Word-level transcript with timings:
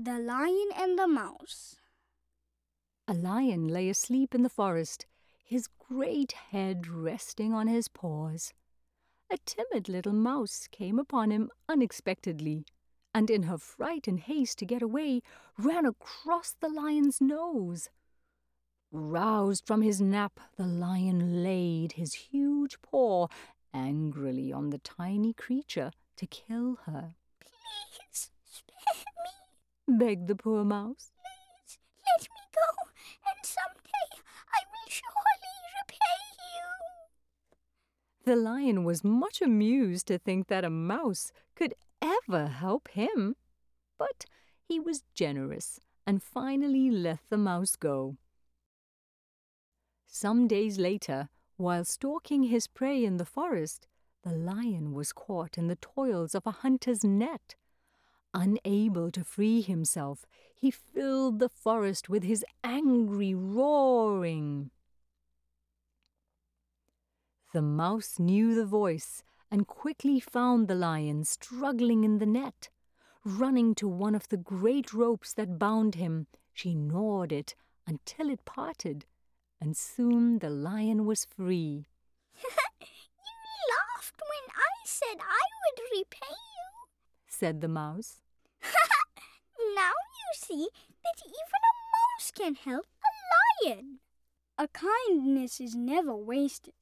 The 0.00 0.20
Lion 0.20 0.68
and 0.76 0.96
the 0.96 1.08
Mouse 1.08 1.74
A 3.08 3.14
lion 3.14 3.66
lay 3.66 3.88
asleep 3.88 4.32
in 4.32 4.44
the 4.44 4.48
forest, 4.48 5.06
his 5.44 5.66
great 5.66 6.30
head 6.30 6.86
resting 6.86 7.52
on 7.52 7.66
his 7.66 7.88
paws. 7.88 8.54
A 9.28 9.38
timid 9.38 9.88
little 9.88 10.12
mouse 10.12 10.68
came 10.70 11.00
upon 11.00 11.32
him 11.32 11.50
unexpectedly, 11.68 12.64
and 13.12 13.28
in 13.28 13.42
her 13.42 13.58
fright 13.58 14.06
and 14.06 14.20
haste 14.20 14.58
to 14.58 14.66
get 14.66 14.82
away, 14.82 15.20
ran 15.58 15.84
across 15.84 16.54
the 16.60 16.68
lion's 16.68 17.20
nose. 17.20 17.90
Roused 18.92 19.66
from 19.66 19.82
his 19.82 20.00
nap, 20.00 20.38
the 20.56 20.66
lion 20.68 21.42
laid 21.42 21.94
his 21.94 22.14
huge 22.14 22.80
paw 22.82 23.26
angrily 23.74 24.52
on 24.52 24.70
the 24.70 24.78
tiny 24.78 25.32
creature 25.32 25.90
to 26.18 26.26
kill 26.28 26.76
her. 26.86 27.16
Please 29.98 30.04
spare 30.04 30.08
me, 30.08 30.14
begged 30.14 30.28
the 30.28 30.36
poor 30.36 30.64
mouse. 30.64 31.10
please 31.22 31.78
let 32.06 32.22
me 32.22 32.40
go, 32.54 32.90
and 33.26 33.44
someday 33.44 34.22
I 34.48 34.62
will 34.70 34.88
surely 34.88 35.54
repay 35.80 36.22
you. 36.38 38.24
The 38.24 38.36
lion 38.36 38.84
was 38.84 39.04
much 39.04 39.42
amused 39.42 40.06
to 40.08 40.18
think 40.18 40.48
that 40.48 40.64
a 40.64 40.70
mouse 40.70 41.32
could 41.54 41.74
ever 42.00 42.46
help 42.46 42.88
him, 42.88 43.36
but 43.98 44.26
he 44.68 44.78
was 44.78 45.02
generous 45.14 45.80
and 46.06 46.22
finally 46.22 46.90
let 46.90 47.20
the 47.28 47.38
mouse 47.38 47.76
go. 47.76 48.16
Some 50.06 50.48
days 50.48 50.78
later, 50.78 51.28
while 51.56 51.84
stalking 51.84 52.44
his 52.44 52.66
prey 52.66 53.04
in 53.04 53.18
the 53.18 53.24
forest, 53.24 53.86
the 54.22 54.32
lion 54.32 54.94
was 54.94 55.12
caught 55.12 55.58
in 55.58 55.68
the 55.68 55.76
toils 55.76 56.34
of 56.34 56.46
a 56.46 56.62
hunter's 56.62 57.04
net. 57.04 57.56
Unable 58.34 59.10
to 59.10 59.24
free 59.24 59.62
himself, 59.62 60.26
he 60.54 60.70
filled 60.70 61.38
the 61.38 61.48
forest 61.48 62.08
with 62.08 62.24
his 62.24 62.44
angry 62.62 63.34
roaring. 63.34 64.70
The 67.52 67.62
mouse 67.62 68.18
knew 68.18 68.54
the 68.54 68.66
voice 68.66 69.22
and 69.50 69.66
quickly 69.66 70.20
found 70.20 70.68
the 70.68 70.74
lion 70.74 71.24
struggling 71.24 72.04
in 72.04 72.18
the 72.18 72.26
net. 72.26 72.68
Running 73.24 73.74
to 73.76 73.88
one 73.88 74.14
of 74.14 74.28
the 74.28 74.36
great 74.36 74.92
ropes 74.92 75.32
that 75.34 75.58
bound 75.58 75.94
him, 75.94 76.26
she 76.52 76.74
gnawed 76.74 77.32
it 77.32 77.54
until 77.86 78.28
it 78.28 78.44
parted 78.44 79.06
and 79.60 79.76
soon 79.76 80.38
the 80.38 80.50
lion 80.50 81.04
was 81.04 81.24
free. 81.24 81.86
you 82.42 82.46
laughed 83.74 84.20
when 84.20 84.54
I 84.56 84.72
said 84.84 85.18
I 85.20 85.42
would 85.60 85.80
repay 85.92 86.37
said 87.38 87.60
the 87.60 87.68
mouse. 87.68 88.20
now 88.62 89.92
you 90.18 90.30
see 90.34 90.68
that 91.04 91.22
even 91.24 91.62
a 91.62 91.74
mouse 91.94 92.32
can 92.34 92.54
help 92.56 92.86
a 93.04 93.68
lion. 93.68 94.00
A 94.58 94.66
kindness 94.66 95.60
is 95.60 95.76
never 95.76 96.16
wasted. 96.16 96.74